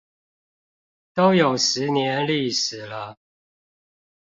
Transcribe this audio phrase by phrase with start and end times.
[1.13, 3.17] 都有十年歷史了